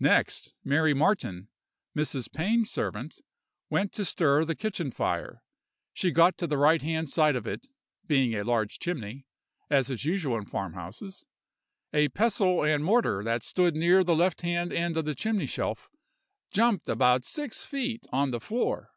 "Next, 0.00 0.52
Mary 0.64 0.94
Martin, 0.94 1.48
Mrs. 1.96 2.32
Pain's 2.32 2.68
servant, 2.68 3.20
went 3.68 3.92
to 3.92 4.04
stir 4.04 4.44
the 4.44 4.56
kitchen 4.56 4.90
fire; 4.90 5.44
she 5.92 6.10
got 6.10 6.36
to 6.38 6.48
the 6.48 6.58
right 6.58 6.82
hand 6.82 7.08
side 7.08 7.36
of 7.36 7.46
it, 7.46 7.68
being 8.04 8.34
a 8.34 8.42
large 8.42 8.80
chimney, 8.80 9.28
as 9.70 9.88
is 9.88 10.04
usual 10.04 10.36
in 10.38 10.44
farmhouses. 10.46 11.24
A 11.92 12.08
pestle 12.08 12.64
and 12.64 12.84
mortar 12.84 13.22
that 13.22 13.44
stood 13.44 13.76
nearer 13.76 14.02
the 14.02 14.16
left 14.16 14.40
hand 14.40 14.72
end 14.72 14.96
of 14.96 15.04
the 15.04 15.14
chimney 15.14 15.46
shelf, 15.46 15.88
jumped 16.50 16.88
about 16.88 17.24
six 17.24 17.64
feet 17.64 18.08
on 18.12 18.32
the 18.32 18.40
floor! 18.40 18.90